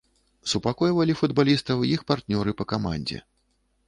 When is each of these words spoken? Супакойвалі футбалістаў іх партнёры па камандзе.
Супакойвалі 0.51 1.13
футбалістаў 1.19 1.83
іх 1.97 2.05
партнёры 2.13 2.55
па 2.63 2.67
камандзе. 2.73 3.21